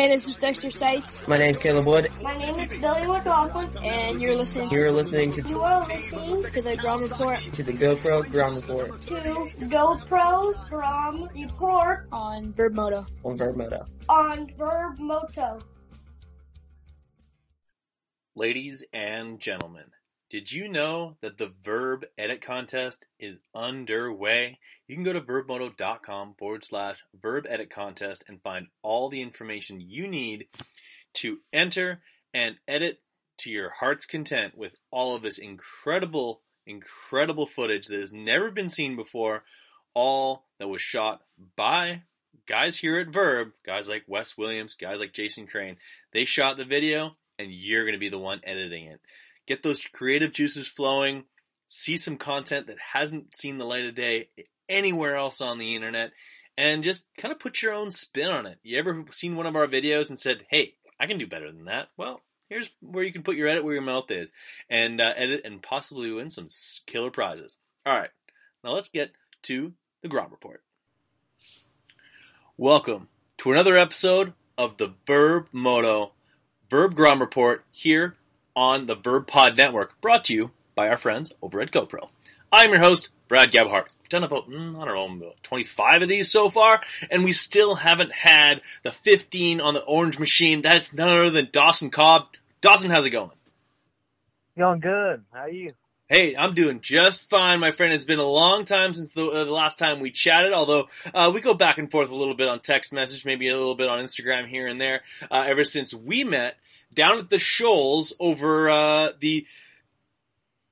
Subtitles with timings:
[0.00, 2.10] Hey, this is Dexter Seitz, My name's Caleb Wood.
[2.22, 3.68] My name is Billy McLaughlin.
[3.84, 7.74] and you're listening You're listening to, You are listening to the Grom Report to the
[7.74, 9.18] GoPro Grom Report to
[9.66, 13.06] GoPro Grom Report on Vurbmoto.
[13.26, 13.86] on Vurbmoto.
[14.08, 15.60] on Vurbmoto.
[18.34, 19.84] Ladies and gentlemen,
[20.30, 24.60] did you know that the Vurb Edit Contest is underway?
[24.86, 29.80] You can go to vurbmoto.com forward slash Vurb Edit Contest and find all the information
[29.80, 30.46] you need
[31.14, 32.00] to enter
[32.32, 33.00] and edit
[33.38, 38.68] to your heart's content with all of this incredible, incredible footage that has never been
[38.68, 39.42] seen before,
[39.94, 41.22] all that was shot
[41.56, 42.02] by
[42.46, 45.76] guys here at Vurb, guys like Wes Williams, guys like Jason Crane.
[46.12, 49.00] They shot the video and you're going to be the one editing it.
[49.46, 51.24] Get those creative juices flowing,
[51.66, 54.28] see some content that hasn't seen the light of day
[54.68, 56.12] anywhere else on the internet,
[56.56, 58.58] and just kind of put your own spin on it.
[58.62, 61.64] You ever seen one of our videos and said, hey, I can do better than
[61.64, 61.88] that?
[61.96, 64.32] Well, here's where you can put your edit where your mouth is
[64.68, 66.48] and uh, edit and possibly win some
[66.86, 67.56] killer prizes.
[67.86, 68.10] All right,
[68.62, 69.12] now let's get
[69.44, 70.62] to the Grom Report.
[72.56, 76.12] Welcome to another episode of the Verb Moto
[76.68, 78.16] Vurb Grom Report here
[78.54, 82.08] on the Vurb Pod Network, brought to you by our friends over at GoPro.
[82.52, 83.88] I'm your host, Brad Gabhart.
[84.00, 87.32] We've done about, mm, I don't know, about 25 of these so far, and we
[87.32, 90.62] still haven't had the 15 on the orange machine.
[90.62, 92.28] That's none other than Dawson Cobb.
[92.60, 93.30] Dawson, how's it going?
[94.58, 95.24] Going good.
[95.32, 95.72] How are you?
[96.08, 97.92] Hey, I'm doing just fine, my friend.
[97.92, 101.30] It's been a long time since the, uh, the last time we chatted, although uh,
[101.32, 103.88] we go back and forth a little bit on text message, maybe a little bit
[103.88, 106.56] on Instagram here and there, uh, ever since we met
[106.94, 109.46] down at the Shoals over uh, the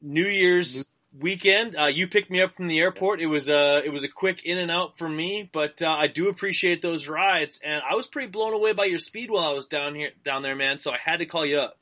[0.01, 1.77] New Year's weekend.
[1.77, 3.21] Uh, you picked me up from the airport.
[3.21, 6.07] It was uh, it was a quick in and out for me, but uh, I
[6.07, 9.53] do appreciate those rides, and I was pretty blown away by your speed while I
[9.53, 10.79] was down here down there, man.
[10.79, 11.79] So I had to call you up.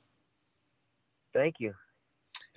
[1.33, 1.75] Thank you.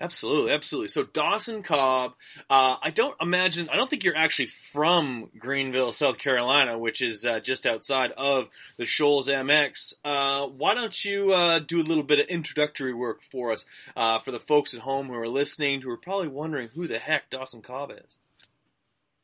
[0.01, 0.87] Absolutely, absolutely.
[0.87, 2.13] So Dawson Cobb,
[2.49, 7.25] uh, I don't imagine, I don't think you're actually from Greenville, South Carolina, which is
[7.25, 9.95] uh, just outside of the Shoals MX.
[10.05, 13.65] Uh, why don't you uh, do a little bit of introductory work for us,
[13.97, 16.99] uh, for the folks at home who are listening, who are probably wondering who the
[16.99, 18.17] heck Dawson Cobb is?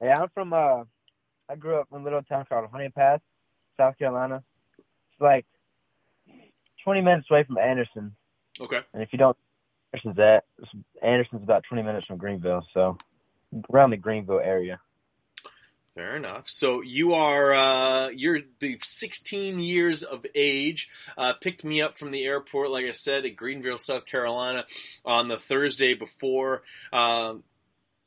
[0.01, 0.83] Hey, I'm from uh
[1.47, 3.21] I grew up in a little town called Honea Path,
[3.77, 4.43] South Carolina.
[4.77, 5.45] It's like
[6.83, 8.15] twenty minutes away from Anderson.
[8.59, 8.81] Okay.
[8.93, 9.37] And if you don't
[9.95, 10.43] Anderson's at
[11.01, 12.97] Anderson's about twenty minutes from Greenville, so
[13.71, 14.79] around the Greenville area.
[15.95, 16.49] Fair enough.
[16.49, 20.89] So you are uh, you're the 16 years of age.
[21.17, 24.65] Uh, picked me up from the airport, like I said, at Greenville, South Carolina,
[25.05, 27.43] on the Thursday before um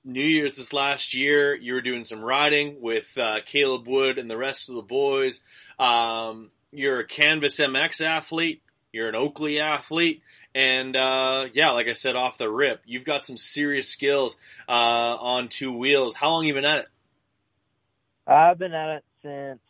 [0.04, 1.54] New Year's this last year.
[1.54, 5.42] You were doing some riding with uh, Caleb Wood and the rest of the boys.
[5.78, 8.62] Um, you're a Canvas MX athlete.
[8.92, 10.22] You're an Oakley athlete.
[10.58, 14.36] And uh, yeah, like I said off the rip, you've got some serious skills
[14.68, 16.16] uh, on two wheels.
[16.16, 16.88] How long you been at it?
[18.26, 19.60] I've been at it since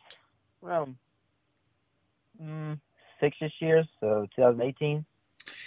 [0.61, 0.89] well
[2.41, 2.79] mm,
[3.19, 5.05] six-ish years, so 2018.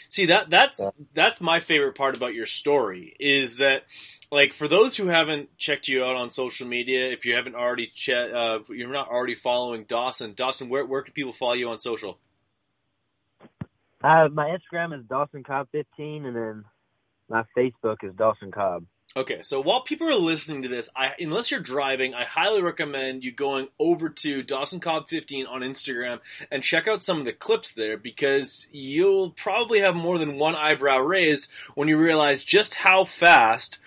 [0.08, 0.90] See that that's Yeah.
[1.14, 3.84] that's my favorite part about your story is that
[4.32, 7.86] like for those who haven't checked you out on social media, if you haven't already
[7.86, 10.34] che- uh, you're not already following Dawson.
[10.34, 12.18] Dawson, where where can people follow you on social?
[14.02, 16.64] Uh, my Instagram is Dawson Cobb 15, and then
[17.28, 18.84] my Facebook is Dawson Cobb.
[19.14, 23.22] Okay, so while people are listening to this, I, unless you're driving, I highly recommend
[23.22, 26.20] you going over to Dawson Cobb 15 on Instagram
[26.50, 30.54] and check out some of the clips there because you'll probably have more than one
[30.54, 33.78] eyebrow raised when you realize just how fast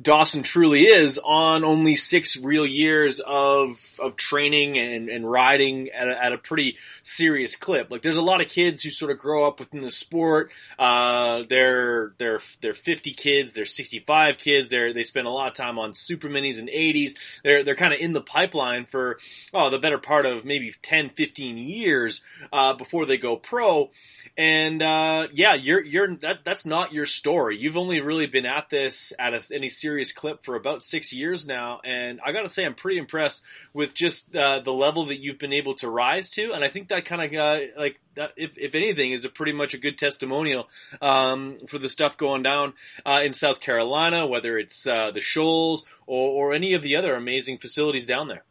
[0.00, 6.08] Dawson truly is on only six real years of of training and, and riding at
[6.08, 7.90] a, at a pretty serious clip.
[7.90, 10.52] Like there's a lot of kids who sort of grow up within the sport.
[10.78, 14.68] Uh, they're they're they're 50 kids, they're 65 kids.
[14.68, 17.40] They're they spend a lot of time on super minis and 80s.
[17.42, 19.18] They're they're kind of in the pipeline for
[19.52, 22.22] oh the better part of maybe 10, 15 years
[22.52, 23.90] uh, before they go pro.
[24.36, 27.58] And uh, yeah, you're you're that that's not your story.
[27.58, 31.46] You've only really been at this at a, any serious clip for about six years
[31.46, 33.42] now, and I got to say I'm pretty impressed
[33.72, 36.52] with just uh, the level that you've been able to rise to.
[36.52, 39.52] And I think that kind of uh, like that, if if anything, is a pretty
[39.52, 40.68] much a good testimonial
[41.00, 45.86] um, for the stuff going down uh, in South Carolina, whether it's uh, the Shoals
[46.06, 48.44] or, or any of the other amazing facilities down there.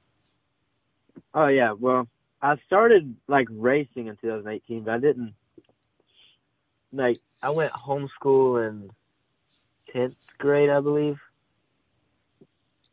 [1.33, 2.07] Oh yeah, well,
[2.41, 5.33] I started like racing in 2018, but I didn't
[6.91, 8.89] like I went homeschool in
[9.93, 11.17] 10th grade, I believe.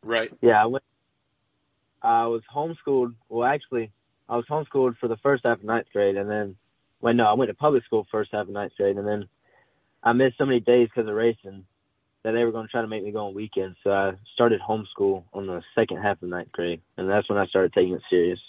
[0.07, 0.31] Right.
[0.41, 0.83] Yeah, I went.
[2.01, 3.13] I was homeschooled.
[3.27, 3.91] Well, actually,
[4.29, 6.55] I was homeschooled for the first half of ninth grade, and then,
[7.01, 9.27] well, no, I went to public school first half of ninth grade, and then
[10.01, 11.65] I missed so many days because of racing
[12.23, 13.77] that they were going to try to make me go on weekends.
[13.83, 17.45] So I started homeschool on the second half of ninth grade, and that's when I
[17.47, 18.39] started taking it serious.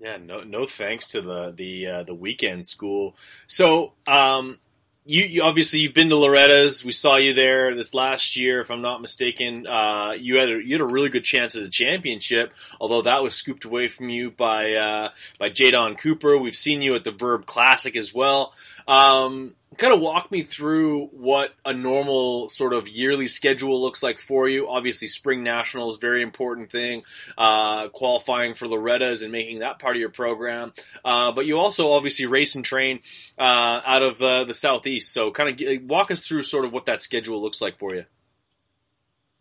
[0.00, 3.16] Yeah, no, no thanks to the the uh, the weekend school.
[3.46, 4.58] So, um,
[5.06, 6.84] you, you obviously you've been to Loretta's.
[6.84, 9.66] We saw you there this last year, if I'm not mistaken.
[9.66, 13.22] Uh, you had a, you had a really good chance at the championship, although that
[13.22, 16.38] was scooped away from you by uh, by Jadon Cooper.
[16.38, 18.54] We've seen you at the Vurb Classic as well.
[18.86, 24.18] Um, kind of walk me through what a normal sort of yearly schedule looks like
[24.18, 24.68] for you.
[24.68, 27.02] Obviously, spring nationals very important thing.
[27.36, 30.72] Uh, qualifying for Loretta's and making that part of your program.
[31.04, 33.00] Uh, but you also obviously race and train
[33.38, 35.12] uh, out of uh, the southeast.
[35.12, 38.04] So, kind of walk us through sort of what that schedule looks like for you.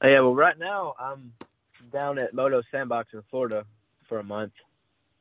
[0.01, 1.33] Oh, yeah, well, right now I'm
[1.91, 3.65] down at Moto Sandbox in Florida
[4.07, 4.53] for a month.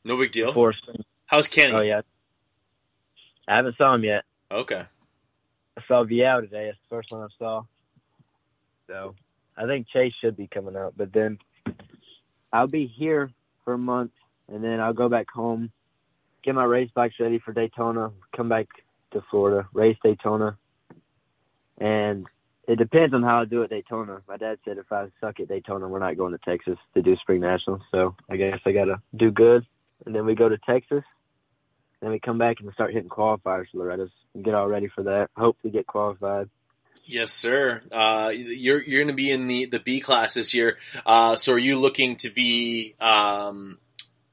[0.04, 0.48] No big deal.
[0.48, 1.04] Before spring.
[1.26, 1.72] How's Kenny?
[1.72, 2.00] Oh yeah,
[3.48, 4.24] I haven't saw him yet.
[4.50, 4.84] Okay.
[5.76, 6.68] I saw Viao today.
[6.68, 7.62] It's the first one I saw.
[8.86, 9.14] So
[9.56, 11.38] I think Chase should be coming out, but then
[12.52, 13.30] I'll be here
[13.64, 14.12] for a month,
[14.48, 15.70] and then I'll go back home,
[16.42, 18.66] get my race bikes ready for Daytona, come back
[19.12, 20.58] to Florida, race Daytona,
[21.78, 22.26] and
[22.68, 24.20] it depends on how I do at Daytona.
[24.28, 27.16] My dad said if I suck at Daytona, we're not going to Texas to do
[27.16, 27.82] spring nationals.
[27.90, 29.66] So I guess I gotta do good,
[30.04, 31.04] and then we go to Texas.
[32.02, 35.04] Then we come back and start hitting qualifiers for Loretta's and get all ready for
[35.04, 35.30] that.
[35.36, 36.50] Hopefully get qualified.
[37.04, 37.80] Yes, sir.
[37.92, 40.78] Uh, you're you're going to be in the the B class this year.
[41.06, 43.78] Uh, so are you looking to be um,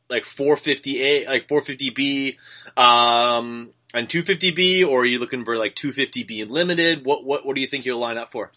[0.09, 2.37] like 450A, like 450B,
[2.75, 7.05] um, and 250B, or are you looking for like 250B and limited?
[7.05, 8.51] What what what do you think you'll line up for?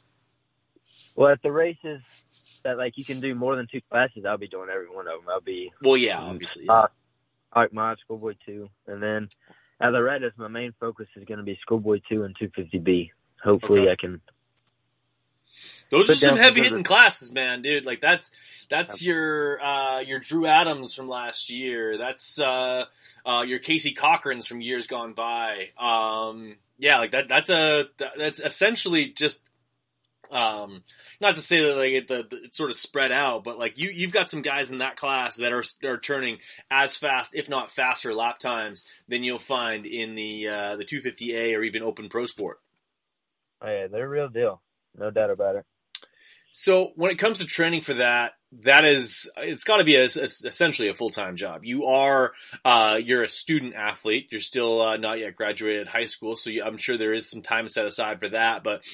[1.14, 2.00] Well, at the races
[2.64, 5.20] that like you can do more than two classes, I'll be doing every one of
[5.20, 5.28] them.
[5.28, 6.64] I'll be Well, yeah, obviously.
[6.64, 6.86] Yeah.
[7.54, 9.28] Uh, like my schoolboy two, and then
[9.80, 13.10] at the Reddit, my main focus is going to be schoolboy two and 250B.
[13.42, 13.90] Hopefully, Okay.
[13.90, 14.20] I can.
[15.90, 17.84] Those are some heavy hitting classes, man, dude.
[17.84, 18.30] Like that's
[18.70, 21.98] that's your uh, your Drew Adams from last year.
[21.98, 22.86] That's uh,
[23.26, 25.68] uh, your Casey Cochran's from years gone by.
[25.78, 27.28] Um, yeah, like that.
[27.28, 29.44] That's a that's essentially just.
[30.30, 30.82] Um,
[31.20, 33.90] not to say that like it, the, it's sort of spread out, but like you,
[33.90, 36.38] you've got some guys in that class that are are turning
[36.70, 41.56] as fast, if not faster, lap times than you'll find in the uh, the 250A
[41.56, 42.60] or even Open Pro Sport.
[43.60, 44.62] Oh, yeah, they're a real deal,
[44.96, 45.64] no doubt about it.
[46.50, 50.04] So when it comes to training for that, that is, it's got to be a,
[50.04, 51.64] a- essentially a full time job.
[51.64, 52.32] You are,
[52.64, 54.28] uh, you're a student athlete.
[54.30, 57.42] You're still uh, not yet graduated high school, so you, I'm sure there is some
[57.42, 58.62] time set aside for that.
[58.62, 58.84] But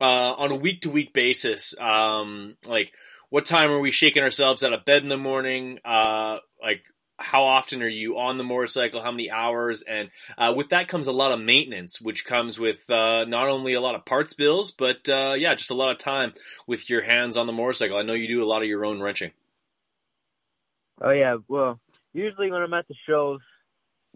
[0.00, 2.92] uh, on a week to week basis, um, like
[3.30, 5.78] what time are we shaking ourselves out of bed in the morning?
[5.84, 6.84] Uh, like
[7.18, 9.02] how often are you on the motorcycle?
[9.02, 9.82] How many hours?
[9.82, 13.74] And uh, with that comes a lot of maintenance, which comes with uh, not only
[13.74, 16.34] a lot of parts bills, but uh, yeah, just a lot of time
[16.66, 17.96] with your hands on the motorcycle.
[17.96, 19.32] I know you do a lot of your own wrenching.
[21.00, 21.80] Oh yeah, well,
[22.12, 23.42] usually when I'm at the Shoals,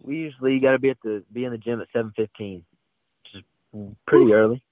[0.01, 2.63] we usually got to be at the be in the gym at 7:15,
[3.23, 3.43] which
[3.73, 4.63] is pretty early.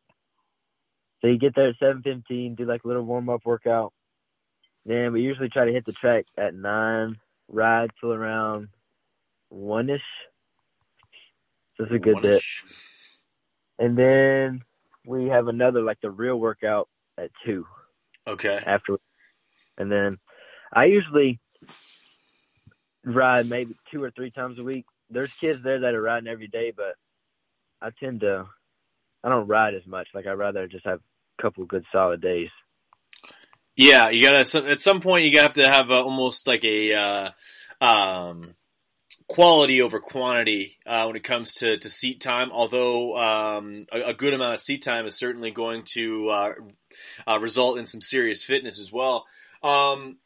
[1.21, 3.93] So you get there at 7:15, do like a little warm up workout.
[4.85, 7.17] Then we usually try to hit the track at nine,
[7.49, 8.69] ride till around
[9.49, 10.01] one ish.
[11.75, 12.23] So it's a good bit.
[12.23, 12.63] One-ish.
[13.79, 14.61] And then
[15.05, 17.65] we have another like the real workout at two
[18.27, 18.59] Okay.
[18.65, 18.97] after.
[19.77, 20.17] And then
[20.73, 21.39] I usually
[23.05, 24.85] ride maybe two or three times a week.
[25.09, 26.95] There's kids there that are riding every day, but
[27.81, 28.45] I tend to,
[29.23, 30.09] I don't ride as much.
[30.13, 32.49] Like I'd rather just have a couple good solid days.
[33.81, 37.31] Yeah, you gotta at some point you have to have uh, almost like a uh,
[37.79, 38.55] um,
[39.29, 42.51] quality over quantity uh, when it comes to, to seat time.
[42.51, 46.53] Although um, a, a good amount of seat time is certainly going to uh,
[47.25, 49.25] uh, result in some serious fitness as well.
[49.63, 50.17] Um,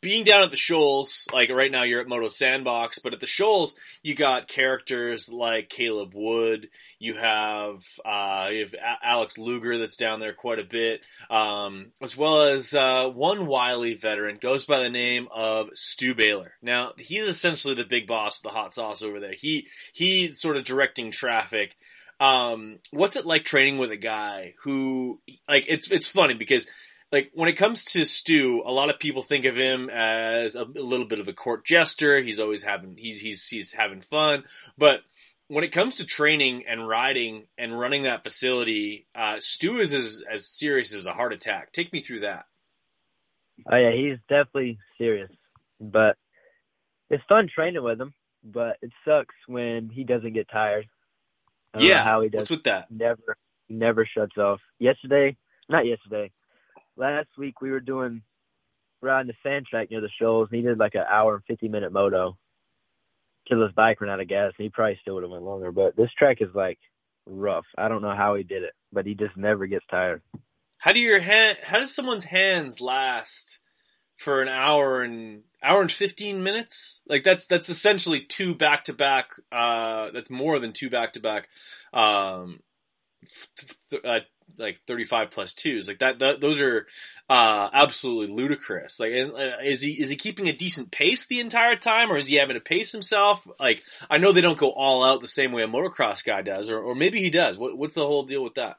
[0.00, 3.26] being down at the Shoals, like right now you're at Moto Sandbox, but at the
[3.26, 6.68] Shoals you got characters like Caleb Wood.
[6.98, 11.92] You have uh, you have A- Alex Luger that's down there quite a bit, um,
[12.00, 16.52] as well as uh, one wily veteran goes by the name of Stu Baylor.
[16.62, 19.34] Now he's essentially the big boss of the hot sauce over there.
[19.34, 21.76] He he's sort of directing traffic.
[22.20, 26.66] Um, what's it like training with a guy who like it's it's funny because
[27.12, 30.62] like when it comes to Stu, a lot of people think of him as a,
[30.62, 32.20] a little bit of a court jester.
[32.20, 34.44] He's always having he's he's he's having fun,
[34.76, 35.02] but
[35.48, 40.24] when it comes to training and riding and running that facility, uh, Stu is as,
[40.32, 41.70] as serious as a heart attack.
[41.72, 42.46] Take me through that.
[43.70, 45.30] Oh yeah, he's definitely serious,
[45.80, 46.16] but
[47.10, 48.14] it's fun training with him.
[48.42, 50.86] but it sucks when he doesn't get tired.
[51.72, 52.02] I don't know Yeah.
[52.04, 52.40] how he does.
[52.40, 52.90] What's with that?
[52.90, 53.36] Never,
[53.68, 54.60] never shuts off.
[54.78, 55.36] Yesterday,
[55.68, 56.30] not yesterday,
[56.96, 58.22] last week we were doing
[59.00, 61.68] riding the sand track near the shoals, and he did like an hour and fifty
[61.68, 62.36] minute moto
[63.48, 65.72] till his bike ran out of gas, and he probably still would have went longer.
[65.72, 66.78] But this track is like
[67.26, 67.66] rough.
[67.76, 70.22] I don't know how he did it, but he just never gets tired.
[70.78, 71.58] How do your hand?
[71.62, 73.60] How does someone's hands last
[74.16, 77.02] for an hour and hour and fifteen minutes?
[77.08, 79.30] Like that's that's essentially two back to back.
[79.50, 81.48] Uh, that's more than two back to back.
[81.92, 82.60] Um,
[83.22, 84.20] th- th- uh,
[84.58, 85.88] like thirty five plus twos.
[85.88, 86.18] Like that.
[86.20, 86.86] that those are
[87.28, 89.00] uh absolutely ludicrous.
[89.00, 92.16] Like, and, uh, is he is he keeping a decent pace the entire time, or
[92.16, 93.46] is he having to pace himself?
[93.58, 96.70] Like, I know they don't go all out the same way a motocross guy does,
[96.70, 97.58] or or maybe he does.
[97.58, 98.76] What, what's the whole deal with that?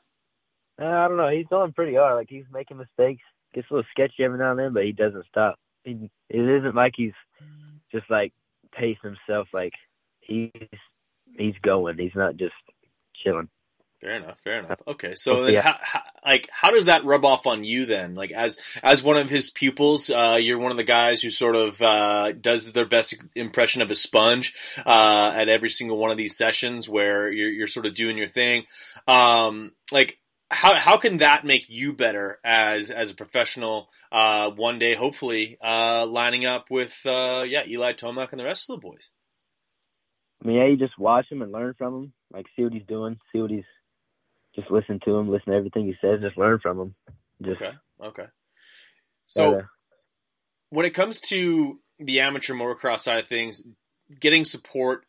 [0.81, 1.29] Uh, I don't know.
[1.29, 2.15] He's going pretty hard.
[2.15, 5.25] Like he's making mistakes, gets a little sketchy every now and then, but he doesn't
[5.27, 5.57] stop.
[5.83, 7.13] He, it isn't like he's
[7.91, 8.33] just like
[8.73, 9.47] pacing himself.
[9.53, 9.73] Like
[10.19, 10.51] he's
[11.37, 11.97] he's going.
[11.97, 12.53] He's not just
[13.23, 13.49] chilling.
[14.01, 14.39] Fair enough.
[14.39, 14.81] Fair enough.
[14.87, 15.13] Okay.
[15.15, 15.61] So then, Yeah.
[15.61, 18.13] how, how, like, how does that rub off on you then?
[18.13, 21.55] Like, as as one of his pupils, uh, you're one of the guys who sort
[21.55, 24.53] of uh, does their best impression of a sponge
[24.85, 28.27] uh, at every single one of these sessions, where you're you're sort of doing your
[28.27, 28.65] thing.
[29.07, 30.19] Um, like,
[30.51, 33.89] how how can that make you better as as a professional?
[34.11, 38.69] Uh, one day, hopefully, uh, lining up with uh, yeah, Eli Tomac and the rest
[38.69, 39.11] of the boys.
[40.43, 42.13] I mean, yeah, you just watch him and learn from him.
[42.31, 43.63] Like see what he's doing, see what he's
[44.55, 46.95] just listen to him, listen to everything he says, just learn from him.
[47.43, 47.73] Just Okay.
[48.01, 48.25] Okay.
[49.27, 49.51] So.
[49.51, 49.67] gotta- uh,
[50.69, 53.65] when it comes to the amateur motocross side of things,
[54.19, 55.05] getting support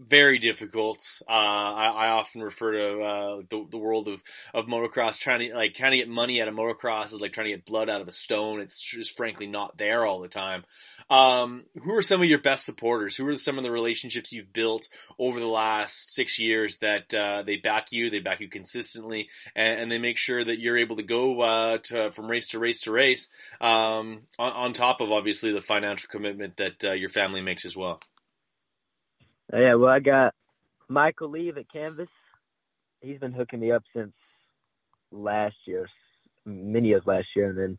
[0.00, 0.98] very difficult.
[1.28, 4.22] Uh, I, I often refer to uh, the the world of,
[4.54, 7.46] of motocross trying to like trying to get money out of motocross is like trying
[7.48, 8.60] to get blood out of a stone.
[8.60, 10.64] It's just frankly not there all the time.
[11.10, 13.16] Um, who are some of your best supporters?
[13.16, 14.88] Who are some of the relationships you've built
[15.18, 19.80] over the last six years that uh, they back you, they back you consistently, and,
[19.80, 22.82] and they make sure that you're able to go uh, to, from race to race
[22.82, 23.30] to race
[23.60, 27.76] um, on, on top of obviously the financial commitment that uh, your family makes as
[27.76, 28.00] well.
[29.52, 30.34] Uh, yeah, well, I got
[30.88, 32.08] Michael Leave at Canvas.
[33.00, 34.12] He's been hooking me up since
[35.10, 35.88] last year,
[36.44, 37.78] many of last year, and then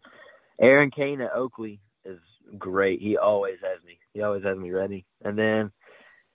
[0.60, 2.20] Aaron Kane at Oakley is
[2.58, 3.00] great.
[3.02, 4.00] He always has me.
[4.14, 5.06] He always has me ready.
[5.24, 5.72] And then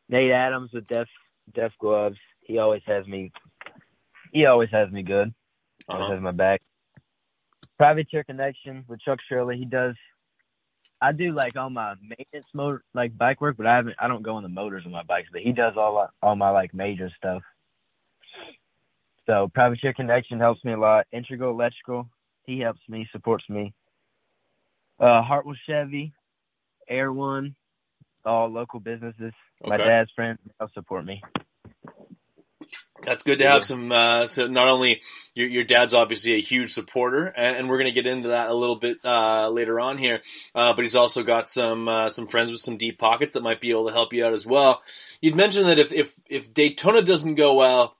[0.08, 1.10] Nate Adams with Deft
[1.54, 2.16] Deft Gloves.
[2.40, 3.32] He always has me.
[4.32, 5.34] He always has me good.
[5.88, 6.12] Always Uh-huh.
[6.14, 6.62] has my back.
[7.78, 9.58] Privateer connection with Chuck Shirley.
[9.58, 9.94] He does.
[11.00, 13.96] I do like all my maintenance motor, like bike work, but I haven't.
[13.98, 15.28] I don't go on the motors on my bikes.
[15.30, 17.42] But he does all my, all my like major stuff.
[19.26, 21.06] So Privateer connection helps me a lot.
[21.12, 22.08] Integral Electrical,
[22.44, 23.74] he helps me, supports me.
[24.98, 26.12] Uh, Hartwell Chevy,
[26.88, 27.54] Air One,
[28.24, 29.32] all local businesses.
[29.64, 31.22] My dad's friends help support me.
[33.02, 33.92] That's good to have some.
[33.92, 35.02] Uh, so not only
[35.34, 38.48] your your dad's obviously a huge supporter, and, and we're going to get into that
[38.48, 40.22] a little bit uh, later on here.
[40.54, 43.60] Uh, but he's also got some uh, some friends with some deep pockets that might
[43.60, 44.82] be able to help you out as well.
[45.20, 47.96] You'd mentioned that if if if Daytona doesn't go well,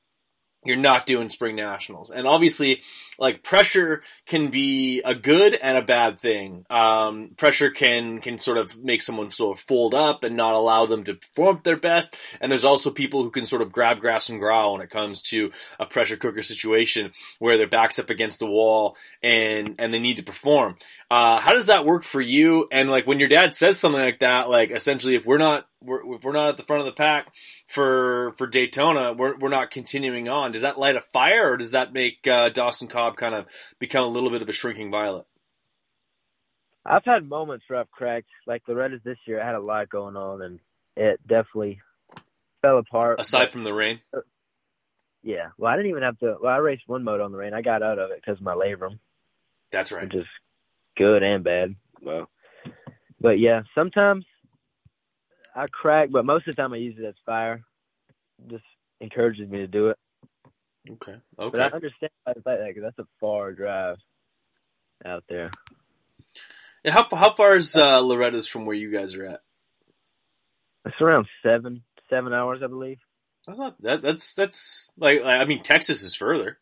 [0.67, 2.11] you're not doing spring nationals.
[2.11, 2.83] And obviously,
[3.19, 6.67] like pressure can be a good and a bad thing.
[6.69, 10.87] Um, pressure can, can sort of make someone sort of fold up and not allow
[10.87, 12.15] them to perform their best.
[12.41, 15.23] And there's also people who can sort of grab grass and growl when it comes
[15.23, 20.01] to a pressure cooker situation where their back's up against the wall and, and they
[20.01, 20.77] need to perform.
[21.11, 22.69] Uh, how does that work for you?
[22.71, 26.15] And like when your dad says something like that, like essentially if we're not, we're,
[26.15, 27.33] if we're not at the front of the pack
[27.67, 30.53] for, for Daytona, we're, we're not continuing on.
[30.53, 33.47] Does that light a fire or does that make, uh, Dawson Cobb kind of
[33.79, 35.27] become a little bit of a shrinking violet?
[36.85, 38.29] I've had moments where I've cracked.
[38.47, 40.61] Like the Loretta's this year, I had a lot going on, and
[40.97, 41.81] it definitely
[42.63, 43.21] fell apart.
[43.21, 44.01] Aside from the rain?
[45.23, 46.37] yeah, well, I didn't even have to.
[46.41, 47.55] Well, I raced one moto on the rain.
[47.55, 48.99] I got out of it because of my labrum,
[49.73, 50.05] That's right.
[50.05, 50.27] which is
[50.97, 51.75] good and bad.
[52.01, 52.29] Well,
[53.21, 54.25] but yeah, sometimes
[55.57, 57.65] I crack, but most of the time I use it as fire.
[58.49, 58.65] Just
[59.01, 59.99] encourages me to do it.
[60.91, 61.17] Okay.
[61.39, 61.51] Okay.
[61.51, 63.97] But I understand why it's like that because that's a far drive
[65.05, 65.51] out there.
[66.85, 69.41] And how, how far is, uh, Loretta's from where you guys are at?
[70.85, 72.99] It's around seven, seven hours, I believe.
[73.47, 76.59] That's not, that, that's, that's like, I mean, Texas is further.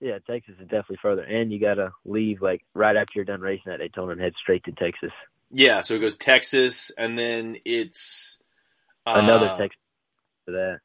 [0.00, 3.72] Yeah, Texas is definitely further, and you gotta leave like right after you're done racing
[3.72, 5.12] at Daytona and head straight to Texas.
[5.52, 5.80] Yeah.
[5.82, 8.42] So it goes Texas and then it's,
[9.06, 9.78] uh, Another Texas
[10.46, 10.78] for that.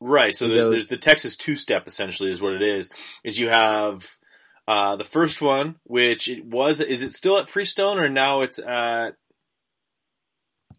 [0.00, 0.36] Right.
[0.36, 2.90] So there's there's the Texas two step essentially is what it is.
[3.24, 4.06] Is you have
[4.68, 8.58] uh the first one, which it was is it still at Freestone or now it's
[8.60, 9.14] at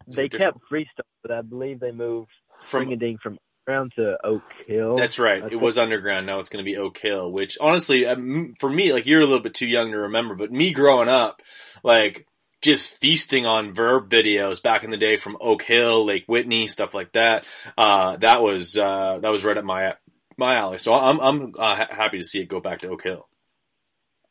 [0.06, 2.30] they Different- kept Freestone, but I believe they moved
[2.64, 3.36] from Ding from
[3.68, 4.96] around to Oak Hill.
[4.96, 5.42] That's right.
[5.42, 5.62] I It think.
[5.62, 6.26] was underground.
[6.26, 9.26] Now it's going to be Oak Hill, which honestly, um, for me, like you're a
[9.26, 11.42] little bit too young to remember, but me growing up,
[11.84, 12.26] like
[12.60, 16.94] just feasting on Vurb videos back in the day from Oak Hill, Lake Whitney, stuff
[16.94, 17.44] like that.
[17.76, 19.94] Uh, that was, uh, that was right up my,
[20.36, 20.78] my alley.
[20.78, 23.26] So I'm, I'm uh, happy to see it go back to Oak Hill.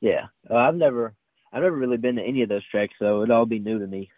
[0.01, 1.15] Yeah, uh, I've never,
[1.51, 3.87] I've never really been to any of those tracks, so it'd all be new to
[3.87, 4.11] me.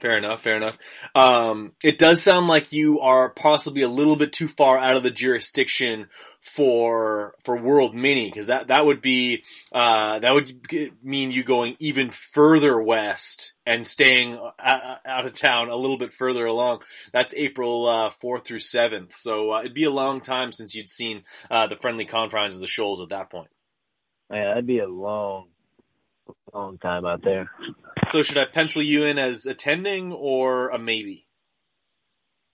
[0.00, 0.78] Fair enough, fair enough.
[1.14, 5.02] Um, it does sound like you are possibly a little bit too far out of
[5.02, 11.30] the jurisdiction for for World Mini because that that would be uh, that would mean
[11.30, 16.44] you going even further west and staying uh, out of town a little bit further
[16.44, 16.82] along.
[17.12, 20.90] That's April uh, fourth through seventh, so uh, it'd be a long time since you'd
[20.90, 23.48] seen uh, the friendly confines of the shoals at that point.
[24.30, 25.48] Yeah, that'd be a long,
[26.52, 27.50] long time out there.
[28.08, 31.26] So should I pencil you in as attending or a maybe?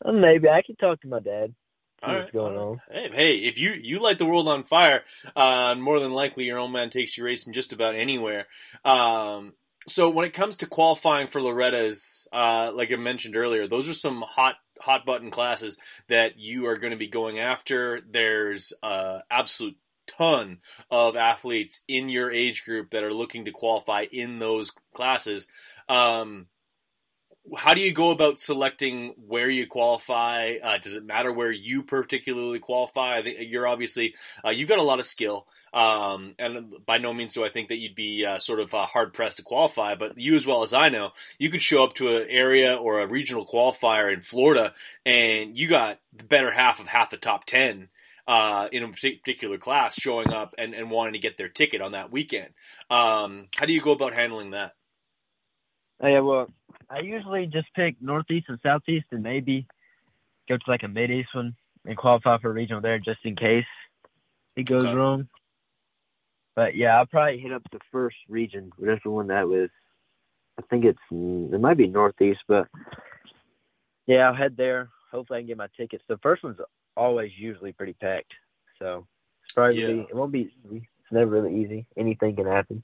[0.04, 1.54] Maybe I can talk to my dad.
[2.02, 2.80] All what's right, going on?
[2.90, 5.02] Hey, hey, if you you light the world on fire,
[5.36, 8.46] uh, more than likely your old man takes you racing just about anywhere.
[8.84, 9.52] Um,
[9.86, 13.94] so when it comes to qualifying for Loretta's, uh, like I mentioned earlier, those are
[13.94, 18.00] some hot hot button classes that you are going to be going after.
[18.10, 19.76] There's uh, absolute
[20.06, 20.58] ton
[20.90, 25.48] of athletes in your age group that are looking to qualify in those classes.
[25.88, 26.46] Um,
[27.56, 30.54] how do you go about selecting where you qualify?
[30.62, 33.18] Uh, does it matter where you particularly qualify?
[33.18, 37.12] I think you're obviously uh, you've got a lot of skill, um, and by no
[37.12, 39.96] means do I think that you'd be uh, sort of uh, hard pressed to qualify.
[39.96, 43.00] But you, as well as I know, you could show up to an area or
[43.00, 44.72] a regional qualifier in Florida,
[45.04, 47.88] and you got the better half of half the top ten
[48.26, 51.92] uh, in a particular class showing up and, and wanting to get their ticket on
[51.92, 52.50] that weekend.
[52.90, 54.72] Um, how do you go about handling that?
[56.00, 56.48] Oh, yeah, well,
[56.90, 59.66] I usually just pick northeast and southeast, and maybe
[60.48, 63.36] go to like a mid east one and qualify for a regional there just in
[63.36, 63.64] case
[64.56, 64.92] it goes Okay.
[64.92, 65.28] wrong.
[66.54, 69.70] But yeah, I'll probably hit up the first region, whatever one that was.
[70.58, 72.68] I think it's it might be northeast, but
[74.06, 74.90] yeah, I'll head there.
[75.10, 76.04] Hopefully, I can get my tickets.
[76.08, 76.58] The first one's
[76.96, 78.32] always usually pretty packed,
[78.78, 79.06] so
[79.44, 80.04] it's probably Yeah.
[80.08, 80.88] it won't be easy.
[81.00, 81.86] It's never really easy.
[81.96, 82.82] Anything can happen.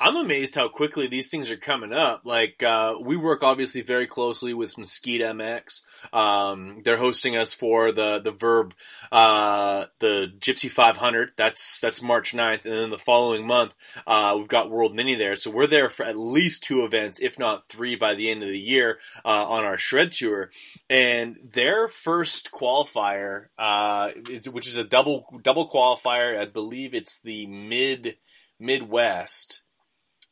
[0.00, 2.22] I'm amazed how quickly these things are coming up.
[2.24, 5.82] Like, uh, we work obviously very closely with Mesquite MX.
[6.12, 8.72] Um, they're hosting us for the, the Vurb,
[9.10, 11.32] uh, the Gypsy 500.
[11.36, 12.64] That's, that's March 9th.
[12.64, 13.74] And then the following month,
[14.06, 15.34] uh, we've got World Mini there.
[15.34, 18.48] So we're there for at least two events, if not three by the end of
[18.50, 20.50] the year, uh, on our shred tour.
[20.88, 24.10] And their first qualifier, uh,
[24.52, 26.38] which is a double, double qualifier.
[26.38, 28.16] I believe it's the mid,
[28.58, 29.64] Midwest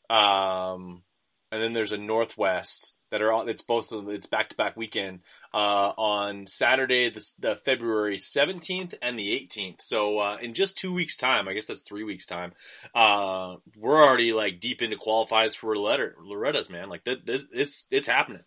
[0.09, 1.03] um,
[1.51, 4.77] and then there's a Northwest that are all, it's both of it's back to back
[4.77, 5.21] weekend
[5.55, 9.81] uh, on Saturday the, the February 17th and the 18th.
[9.81, 12.53] So uh, in just two weeks time, I guess that's three weeks time.
[12.95, 16.89] Uh, we're already like deep into qualifiers for Loretta, Loretta's man.
[16.89, 18.43] Like that, this, it's it's happening.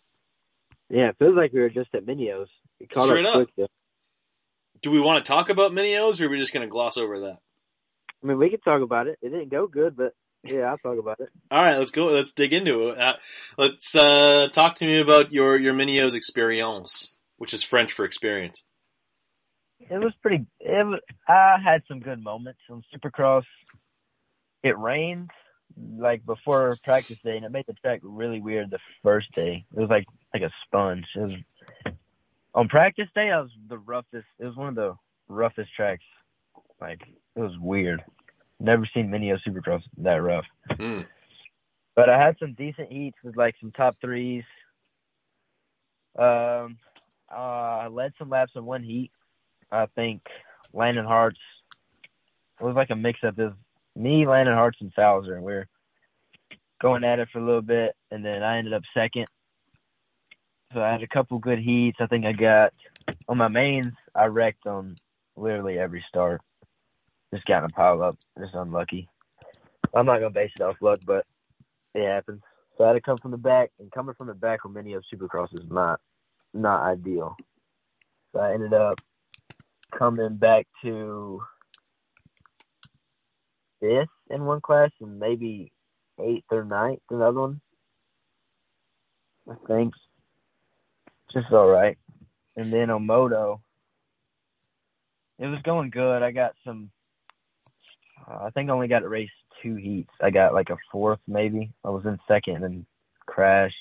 [0.90, 2.46] Yeah, it feels like we were just at Minios.
[2.92, 3.48] Straight up.
[4.82, 7.20] Do we want to talk about Minios or are we just going to gloss over
[7.20, 7.38] that?
[8.22, 9.18] I mean, we could talk about it.
[9.22, 10.12] It didn't go good, but
[10.44, 11.28] yeah, I'll talk about it.
[11.50, 12.06] All right, let's go.
[12.06, 12.98] Let's dig into it.
[12.98, 13.14] Uh,
[13.58, 18.62] let's uh, talk to me about your your Minios experience, which is French for experience.
[19.78, 20.46] It was pretty.
[20.60, 23.44] It was, I had some good moments on Supercross.
[24.62, 25.30] It rained
[25.98, 29.64] like before practice day, and it made the track really weird the first day.
[29.74, 31.06] It was like like a sponge.
[31.16, 31.34] It was,
[32.54, 34.26] on practice day, I was the roughest.
[34.38, 34.94] It was one of the
[35.28, 36.04] roughest tracks.
[36.80, 37.02] Like
[37.36, 38.02] it was weird.
[38.58, 40.44] Never seen Minio Supercross that rough.
[40.70, 41.06] Mm.
[41.96, 44.44] But I had some decent heats with like some top threes.
[46.18, 46.78] Um,
[47.30, 47.34] uh,
[47.84, 49.10] I led some laps in one heat.
[49.70, 50.22] I think
[50.72, 51.38] Landon Harts.
[52.60, 53.54] It was like a mix up of
[53.96, 55.68] me, Landon Harts, and Fowler, and we are
[56.80, 59.26] going at it for a little bit, and then I ended up second.
[60.72, 61.98] So I had a couple good heats.
[62.00, 62.72] I think I got
[63.28, 63.94] on my mains.
[64.14, 64.94] I wrecked on
[65.36, 66.40] literally every start.
[67.32, 68.16] Just got in a pile up.
[68.38, 69.08] Just unlucky.
[69.94, 71.26] I'm not gonna base it off luck, but
[71.94, 72.42] it happens.
[72.76, 74.94] So I had to come from the back, and coming from the back on many
[74.94, 76.00] of Supercross is not
[76.54, 77.36] not ideal.
[78.32, 78.94] So I ended up
[79.96, 81.42] coming back to
[83.80, 85.72] fifth in one class and maybe
[86.20, 87.60] eighth or ninth in another one.
[89.48, 89.94] I think.
[91.32, 91.96] Just all right.
[92.56, 93.60] And then on moto,
[95.38, 96.22] it was going good.
[96.22, 96.90] I got some.
[98.30, 99.30] Uh, I think I only got to race
[99.62, 100.10] two heats.
[100.22, 101.72] I got like a fourth maybe.
[101.84, 102.86] I was in second and
[103.26, 103.74] crashed.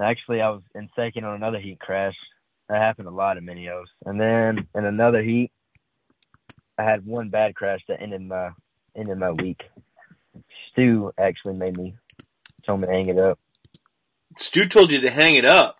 [0.00, 2.16] Actually, I was in second on another heat crash.
[2.68, 3.84] That happened a lot in Minios.
[4.04, 5.52] And then in another heat,
[6.78, 8.50] I had one bad crash that ended my
[8.96, 9.62] ended my week.
[10.72, 11.94] Stu actually made me
[12.66, 13.38] told me to hang it up.
[14.36, 15.78] Stu told you to hang it up.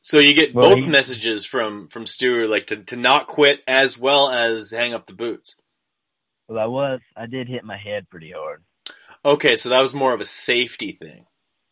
[0.00, 3.62] So you get Well, both he- messages from from Stu, like to to not quit
[3.68, 5.60] as well as hang up the boots.
[6.48, 7.00] Well, I was.
[7.16, 8.62] I did hit my head pretty hard.
[9.24, 11.26] Okay, so that was more of a safety thing.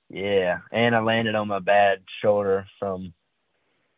[0.08, 3.12] Yeah, and I landed on my bad shoulder from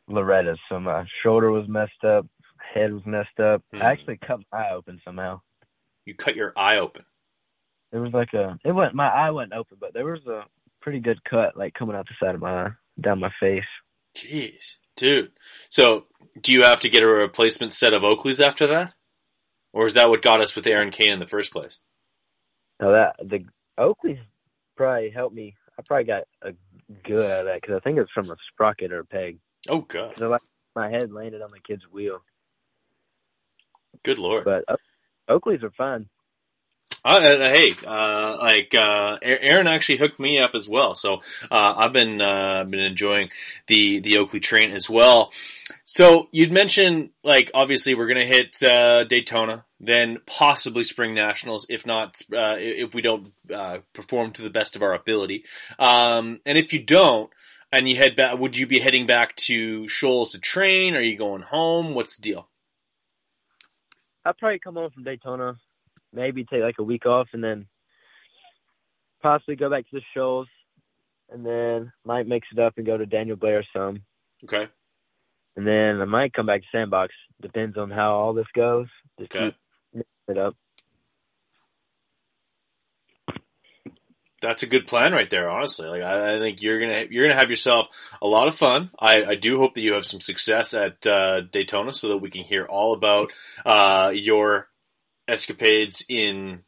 [0.08, 2.26] Loretta, so my shoulder was messed up,
[2.74, 3.62] head was messed up.
[3.72, 3.82] Hmm.
[3.82, 5.40] I actually cut my eye open somehow.
[6.04, 7.04] You cut your eye open.
[7.92, 10.42] There was like a it wasn't my eye wasn't open, but there was a
[10.82, 13.62] pretty good cut like coming out the side of my eye, down my face.
[14.16, 15.32] Jeez, dude.
[15.68, 16.06] So
[16.40, 18.94] do you have to get a replacement set of Oakleys after that,
[19.74, 21.80] or is that what got us with Aaron Kane in the first place?
[22.80, 23.44] Now that the
[23.76, 24.18] Oakley's
[24.76, 25.54] probably helped me.
[25.78, 26.52] I probably got a
[27.04, 29.38] good out of that because I think it's from a sprocket or a peg.
[29.68, 30.40] Oh god, So like
[30.76, 32.22] my head landed on the kid's wheel,
[34.02, 34.44] good lord.
[34.44, 34.64] but
[35.28, 36.08] Oakley's are fine.
[37.06, 41.74] Uh, uh, hey, uh, like uh, Aaron actually hooked me up as well, so uh,
[41.76, 43.28] I've been uh, been enjoying
[43.66, 45.30] the the Oakley train as well.
[45.84, 51.84] So you'd mentioned like obviously we're gonna hit uh, Daytona, then possibly Spring Nationals, if
[51.84, 55.44] not uh, if we don't uh, perform to the best of our ability,
[55.78, 57.30] um, and if you don't.
[57.70, 58.38] And you head back?
[58.38, 60.94] Would you be heading back to Shoals to train?
[60.94, 61.92] Are you going home?
[61.92, 62.48] What's the deal?
[64.24, 65.56] I'll probably come home from Daytona,
[66.14, 67.66] maybe take like a week off, and then
[69.22, 70.48] possibly go back to the Shoals,
[71.30, 74.02] and then might mix it up and go to Daniel Blair some,
[74.44, 74.68] Okay.
[75.56, 77.12] and then I might come back to Sandbox.
[77.40, 78.86] Depends on how all this goes.
[79.18, 79.54] Just Okay.
[79.92, 80.54] keep it up.
[84.40, 85.88] That's a good plan right there, honestly.
[85.88, 87.88] Like I, I think you're gonna you're gonna have yourself
[88.20, 88.90] a lot of fun.
[88.98, 92.28] I, I do hope that you have some success at uh, Daytona, so that we
[92.28, 93.32] can hear all about
[93.64, 94.68] uh, your
[95.28, 96.60] escapades in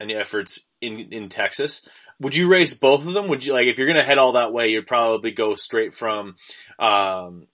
[0.00, 1.86] and efforts in in Texas.
[2.20, 3.28] Would you race both of them?
[3.28, 4.68] Would you like if you're gonna head all that way?
[4.68, 6.36] You'd probably go straight from
[6.78, 7.46] um,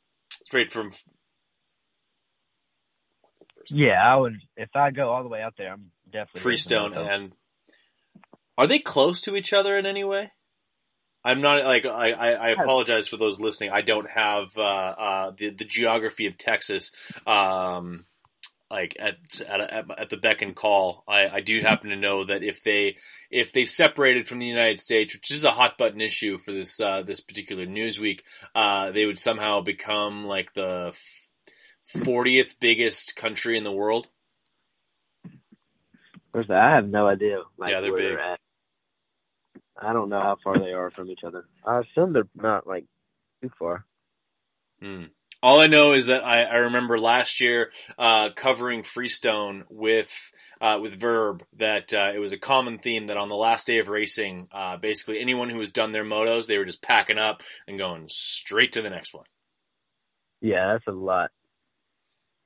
[0.44, 0.90] straight from.
[3.70, 4.34] Yeah, I would.
[4.56, 7.32] If I go all the way out there, I'm definitely Freestone racing and
[8.56, 10.32] are they close to each other in any way?
[11.24, 13.70] I'm not like I, I, I apologize for those listening.
[13.70, 16.92] I don't have uh, uh, the the geography of Texas
[17.26, 18.04] um,
[18.74, 19.16] like at
[19.48, 21.04] at, at at the beck and call.
[21.06, 22.96] I, I do happen to know that if they
[23.30, 26.80] if they separated from the United States, which is a hot button issue for this
[26.80, 28.24] uh, this particular news week,
[28.56, 30.92] uh, they would somehow become like the
[32.04, 34.08] fortieth biggest country in the world.
[36.32, 36.58] Where's that?
[36.58, 37.42] I have no idea.
[37.56, 38.16] Like, Yeah, they're where big.
[38.16, 38.40] They're at.
[39.80, 41.44] I don't know how far they are from each other.
[41.64, 42.86] I assume they're not like
[43.40, 43.84] too far.
[44.80, 45.04] Hmm.
[45.44, 50.78] All I know is that I, I remember last year uh, covering Freestone with uh,
[50.80, 53.90] with Vurb that uh, it was a common theme that on the last day of
[53.90, 57.76] racing, uh, basically anyone who has done their motos, they were just packing up and
[57.76, 59.26] going straight to the next one.
[60.40, 61.30] Yeah, that's a lot.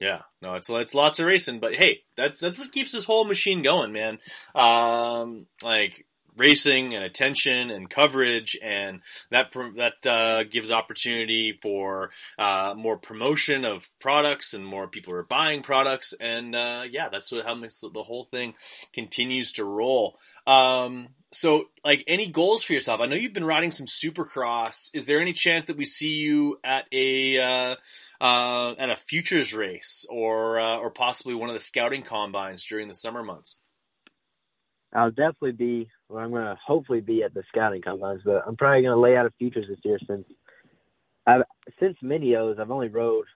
[0.00, 3.24] Yeah, no, it's it's lots of racing, but hey, that's that's what keeps this whole
[3.24, 4.18] machine going, man.
[4.56, 6.04] Um, like
[6.38, 13.64] racing and attention and coverage, and that that uh, gives opportunity for uh, more promotion
[13.64, 18.02] of products and more people are buying products, and uh, yeah, that's what how the
[18.02, 18.54] whole thing
[18.92, 20.18] continues to roll.
[20.46, 23.00] Um, so, like, any goals for yourself?
[23.00, 24.90] I know you've been riding some Supercross.
[24.94, 27.76] Is there any chance that we see you at a uh,
[28.20, 32.88] uh, at a futures race or uh, or possibly one of the scouting combines during
[32.88, 33.58] the summer months?
[34.94, 35.88] I'll definitely be.
[36.08, 39.26] Well, I'm gonna hopefully be at the scouting combines, but I'm probably gonna lay out
[39.26, 40.26] a futures this year since
[41.26, 41.42] I've
[41.78, 43.26] since Minios I've only rode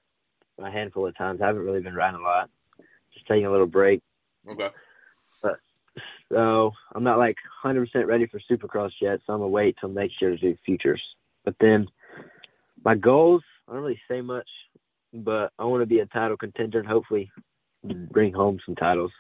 [0.58, 1.40] a handful of times.
[1.42, 2.50] I haven't really been riding a lot.
[3.12, 4.00] Just taking a little break.
[4.48, 4.68] Okay.
[5.42, 5.58] But,
[6.30, 10.20] So I'm not like 100% ready for Supercross yet, so I'm gonna wait till next
[10.20, 11.02] year to do futures.
[11.44, 11.86] But then
[12.84, 14.48] my goals, I don't really say much,
[15.12, 17.30] but I want to be a title contender and hopefully
[17.84, 19.12] bring home some titles.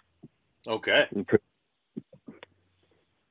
[0.66, 1.06] Okay.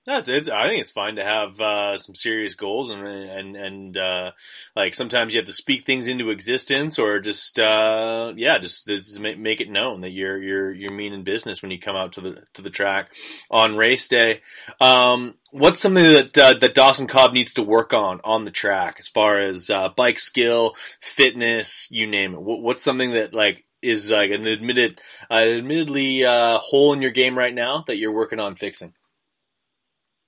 [0.05, 0.49] Pr- That's it.
[0.49, 4.31] I think it's fine to have uh, some serious goals and and and uh,
[4.75, 9.19] like sometimes you have to speak things into existence or just uh, yeah, just, just
[9.19, 12.43] make, it known that you're you're you're meaning business when you come out to the
[12.53, 13.13] to the track
[13.49, 14.41] on race day.
[14.79, 18.97] Um, what's something that uh, that Dawson Cobb needs to work on on the track
[18.99, 22.41] as far as uh, bike skill, fitness, you name it?
[22.41, 27.11] What, what's something that like is like an admitted, uh, admittedly uh, hole in your
[27.11, 28.93] game right now that you're working on fixing?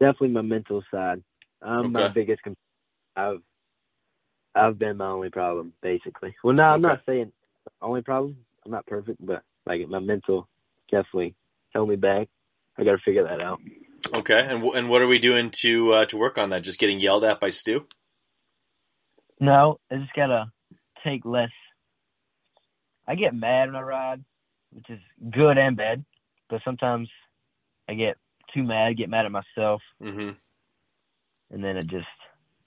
[0.04, 1.24] Definitely my mental side.
[1.62, 2.44] I'm my biggest.
[2.44, 2.56] Com-
[3.16, 3.42] I've
[4.56, 6.36] I've been my only problem, basically.
[6.44, 6.82] Well, no, I'm Okay.
[6.82, 7.32] not saying
[7.82, 8.38] only problem.
[8.66, 10.50] I'm not perfect, but like my mental
[10.92, 11.36] definitely
[11.74, 12.30] held me back.
[12.78, 13.60] I got to figure that out.
[14.14, 16.64] Okay, and wh- and what are we doing to uh, to work on that?
[16.64, 17.88] Just getting yelled at by Stu?
[19.40, 20.46] No, I just gotta
[21.06, 21.52] take less.
[23.08, 24.26] I get mad when I ride,
[24.74, 25.00] which is
[25.32, 26.06] good and bad.
[26.50, 27.10] But sometimes
[27.90, 28.18] I get
[28.54, 30.32] too mad, get mad at myself, hmm
[31.52, 32.08] and then it just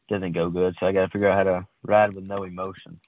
[0.09, 0.75] doesn't go good.
[0.79, 3.01] So I gotta figure out how to ride with no emotion.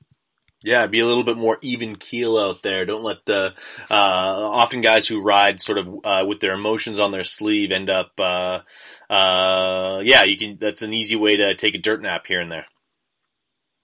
[0.64, 2.84] Yeah, be a little bit more even keel out there.
[2.84, 3.54] Don't let the
[3.88, 7.88] uh, often guys who ride sort of uh, with their emotions on their sleeve end
[7.88, 8.10] up.
[8.18, 8.60] Uh,
[9.08, 10.58] uh, yeah, you can.
[10.58, 12.66] That's an easy way to take a dirt nap here and there.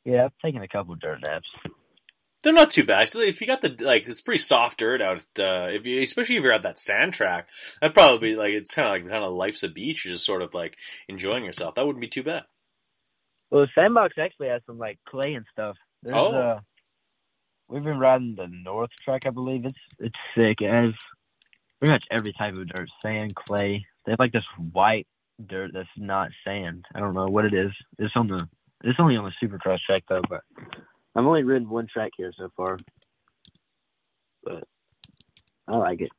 [0.04, 1.48] Yeah, I've taken a couple dirt naps.
[2.44, 3.08] They're not too bad.
[3.08, 5.20] So if you got the like, it's pretty soft dirt out.
[5.38, 7.48] Uh, if you, especially if you're at that sand track,
[7.80, 10.04] that'd probably be like it's kind of like kind of life's a beach.
[10.04, 10.76] You're just sort of like
[11.08, 11.74] enjoying yourself.
[11.74, 12.42] That wouldn't be too bad.
[13.50, 15.76] Well, the sandbox actually has some like clay and stuff.
[16.02, 16.32] There's, Oh.
[16.34, 16.60] uh,
[17.68, 19.64] we've been riding the north track, I believe.
[19.64, 20.58] It's it's sick.
[20.60, 20.92] It has
[21.80, 23.86] pretty much every type of dirt: sand, clay.
[24.04, 25.06] They have like this white
[25.46, 26.84] dirt that's not sand.
[26.94, 27.72] I don't know what it is.
[27.98, 28.46] It's on the.
[28.82, 30.42] It's only on the supercross track though, but
[31.14, 32.76] I've only ridden one track here so far.
[34.42, 34.64] But
[35.68, 36.10] I like it.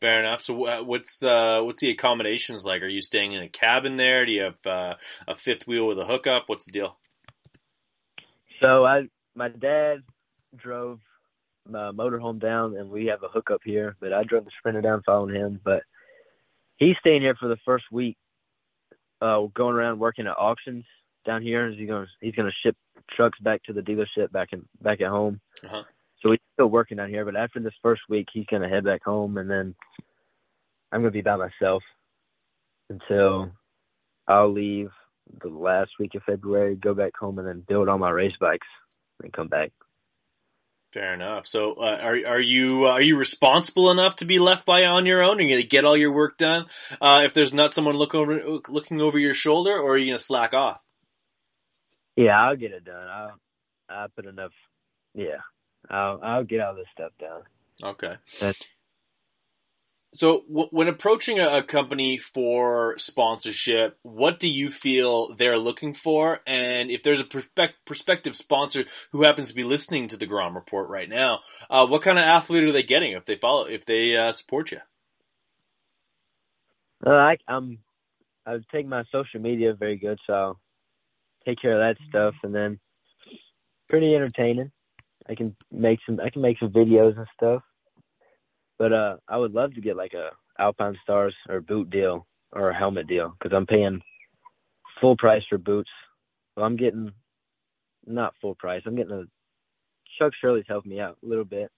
[0.00, 0.40] Fair enough.
[0.40, 2.82] So uh, what's the what's the accommodations like?
[2.82, 4.26] Are you staying in a cabin there?
[4.26, 4.94] Do you have uh,
[5.28, 6.44] a fifth wheel with a hookup?
[6.46, 6.96] What's the deal?
[8.60, 9.98] So I, my dad
[10.56, 11.00] drove
[11.68, 13.96] my motorhome down, and we have a hookup here.
[14.00, 15.60] But I drove the Sprinter down following him.
[15.62, 15.82] But
[16.76, 18.16] he's staying here for the first week,
[19.20, 20.84] uh, going around working at auctions
[21.24, 21.70] down here.
[21.70, 22.76] He's gonna he's going to ship
[23.10, 25.40] trucks back to the dealership back in back at home.
[25.64, 25.82] Uh-huh.
[26.20, 27.24] So he's still working down here.
[27.24, 29.74] But after this first week, he's going to head back home, and then
[30.92, 31.82] I'm going to be by myself
[32.88, 33.50] until
[34.28, 34.90] I'll leave
[35.42, 38.66] the last week of February, go back home, and then build all my race bikes
[39.22, 39.72] and come back.
[40.92, 41.46] Fair enough.
[41.46, 45.22] So uh, are are you are you responsible enough to be left by on your
[45.22, 45.38] own?
[45.38, 46.66] Are you going to get all your work done
[47.00, 50.18] uh, if there's not someone look over looking over your shoulder, or are you going
[50.18, 50.82] to slack off?
[52.16, 53.08] Yeah, I'll get it done.
[53.08, 53.36] I'll
[53.88, 54.52] I put enough.
[55.14, 55.40] Yeah,
[55.90, 57.42] I'll I'll get all this stuff done.
[57.82, 58.14] Okay.
[58.40, 58.66] That's-
[60.14, 65.94] So w- when approaching a, a company for sponsorship, what do you feel they're looking
[65.94, 66.40] for?
[66.46, 70.54] And if there's a perspec- prospective sponsor who happens to be listening to the Grom
[70.54, 73.86] Report right now, uh, what kind of athlete are they getting if they follow, if
[73.86, 74.80] they uh, support you?
[77.04, 77.78] Uh, I, I'm
[78.46, 80.58] I take my social media very good, so
[81.44, 82.78] take care of that stuff, and then
[83.88, 84.70] pretty entertaining.
[85.28, 87.62] I can make some I can make some videos and stuff.
[88.78, 92.76] But uh, I would love to get like a Alpinestars or boot deal or a
[92.76, 94.00] helmet deal because I'm paying
[95.00, 95.90] full price for boots.
[96.56, 97.12] Well, I'm getting
[98.06, 98.82] not full price.
[98.86, 99.24] I'm getting a
[100.18, 101.70] Chuck Shirley's helped me out a little bit,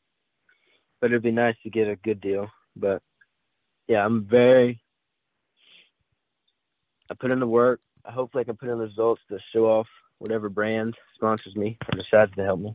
[1.00, 2.50] but it'd be nice to get a good deal.
[2.77, 3.03] But
[3.87, 4.81] yeah, I'm very.
[7.11, 7.81] I put in the work.
[8.05, 9.87] Hopefully, I can put in the results to show off
[10.19, 12.75] whatever brand sponsors me or decides to help me.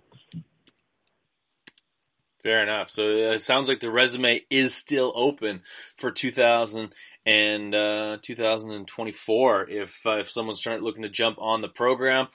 [2.41, 2.89] Fair enough.
[2.89, 5.61] So uh, it sounds like the resume is still open
[5.97, 6.93] for 2000
[7.25, 12.27] and uh, 2024 if uh, if someone's trying looking to jump on the program.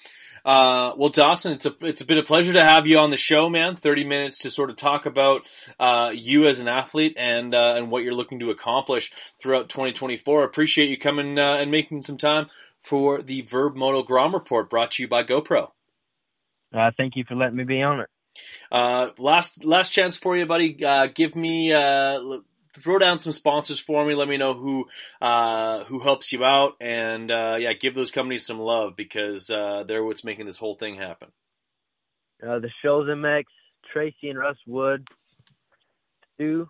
[0.44, 3.76] Uh, well, Dawson, it's a it's a pleasure to have you on the show, man.
[3.76, 5.48] 30 minutes to sort of talk about
[5.80, 10.44] uh, you as an athlete and uh, and what you're looking to accomplish throughout 2024.
[10.44, 12.48] Appreciate you coming and making some time
[12.84, 15.70] for the Vurbmoto Grom Report brought to you by GoPro.
[16.72, 18.08] Uh, thank you for letting me be on it.
[18.70, 20.84] Uh, last last chance for you, buddy.
[20.84, 22.18] Uh, give me uh,
[22.74, 24.14] throw down some sponsors for me.
[24.14, 24.86] Let me know who
[25.22, 29.84] uh, who helps you out, and uh, yeah, give those companies some love because uh,
[29.86, 31.28] they're what's making this whole thing happen.
[32.42, 33.44] Uh, the Shoals MX,
[33.92, 35.08] Tracy and Russ Wood,
[36.34, 36.68] Stu,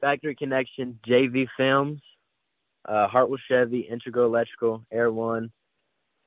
[0.00, 2.00] Factory Connection, JV Films,
[2.86, 5.50] uh, Hartwell Chevy, Integral Electrical, Air One,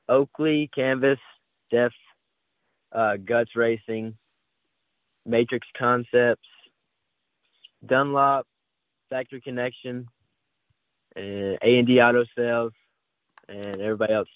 [0.07, 1.19] Oakley Canvas,
[1.71, 1.95] Deft,
[2.91, 4.15] uh, Guts Racing,
[5.25, 6.47] Matrix Concepts,
[7.85, 8.45] Dunlop,
[9.09, 10.07] Factory Connection,
[11.15, 12.73] and A and D Auto Sales,
[13.47, 14.27] and everybody else.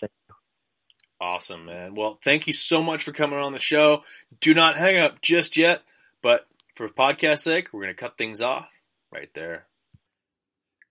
[1.20, 1.96] Awesome, man.
[1.96, 4.04] Well, thank you so much for coming on the show.
[4.40, 5.82] Do not hang up just yet,
[6.22, 8.70] but for podcast sake, we're going to cut things off
[9.12, 9.66] right there.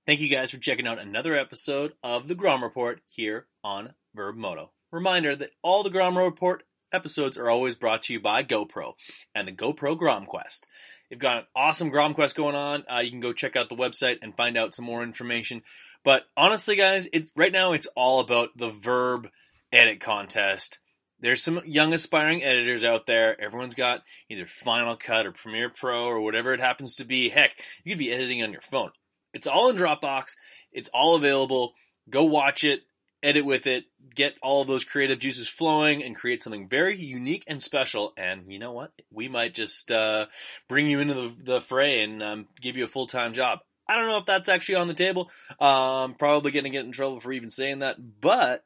[0.07, 4.69] Thank you guys for checking out another episode of the Grom Report here on Vurbmoto.
[4.93, 8.93] Reminder that all the Grom Report episodes are always brought to you by GoPro
[9.35, 10.69] and the GoPro Grom Quest.
[11.11, 12.85] They've got an awesome Grom Quest going on.
[12.89, 15.63] Uh, you can go check out the website and find out some more information.
[16.05, 19.29] But honestly, guys, it right now it's all about the Vurb
[19.73, 20.79] edit contest
[21.19, 23.41] there's some young aspiring editors out there.
[23.41, 27.31] Everyone's got either Final Cut or Premiere Pro or whatever it happens to be.
[27.31, 27.53] Heck,
[27.85, 28.91] you could be editing on your phone.
[29.37, 30.33] It's all in Dropbox.
[30.73, 31.75] It's all available.
[32.09, 32.81] Go watch it,
[33.23, 37.45] edit with it, get all of those creative juices flowing, and create something very unique
[37.47, 38.15] and special.
[38.17, 38.93] And you know what?
[39.13, 40.27] We might just uh,
[40.69, 43.59] bring you into the, the fray and um, give you a full time job.
[43.89, 45.31] I don't know if that's actually on the table.
[45.61, 48.65] Um, probably going to get in trouble for even saying that, but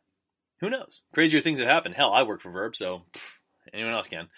[0.61, 1.03] who knows?
[1.15, 1.97] Crazier things have happened.
[1.97, 3.39] Hell, I work for Vurb, so pff,
[3.75, 4.29] anyone else can.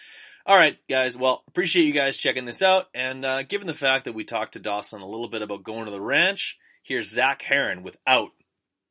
[0.45, 1.15] All right, guys.
[1.15, 2.87] Well, appreciate you guys checking this out.
[2.93, 5.85] And uh, given the fact that we talked to Dawson a little bit about going
[5.85, 8.31] to the ranch, here's Zach Heron with Out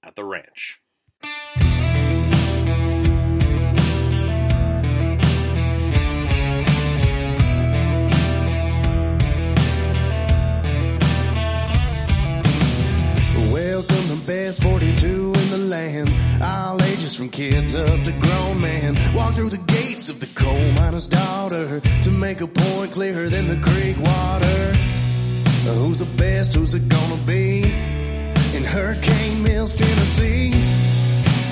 [0.02, 0.80] at the Ranch.
[13.52, 16.10] Welcome to best 42 in the land.
[16.42, 18.96] All ages from kids up to grown men.
[19.14, 23.48] Walk through the gates of the coal miner's daughter to make a point clearer than
[23.48, 24.72] the creek water.
[25.78, 26.54] Who's the best?
[26.54, 27.62] Who's it gonna be?
[28.54, 30.50] In Hurricane Mills, Tennessee.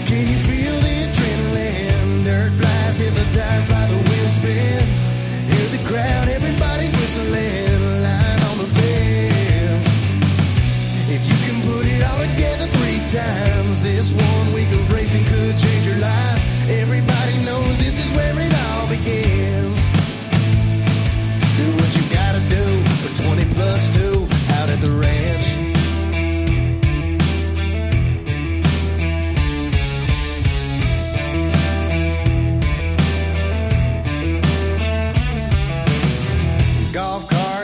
[0.06, 2.24] Can you feel the adrenaline?
[2.24, 4.86] Dirt flies hypnotized by the wind spin.
[5.50, 6.28] Hear the crowd,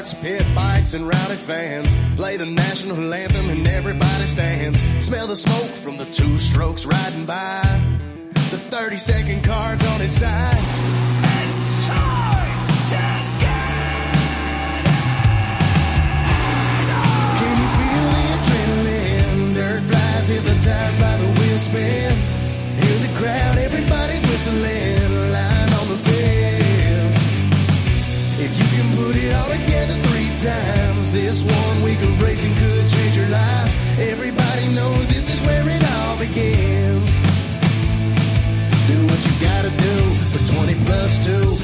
[0.06, 4.80] Golf pit bikes, and rowdy fans play the national anthem and everybody stands.
[5.04, 7.62] Smell the smoke from the two strokes riding by.
[8.52, 10.54] The 30 second cards on its side.
[10.54, 13.02] It's time to
[13.42, 13.64] get
[17.40, 19.54] Can you feel the adrenaline?
[19.54, 22.16] Dirt flies hypnotized by the wheel spin.
[22.80, 25.32] Hear the crowd, everybody's whistling.
[25.32, 27.22] Line on the fence.
[28.38, 29.65] If you can put it all together
[30.46, 33.98] times, this one week of racing could change your life.
[33.98, 37.10] Everybody knows this is where it all begins.
[38.90, 39.96] Do what you gotta do
[40.30, 41.55] for 20 plus 2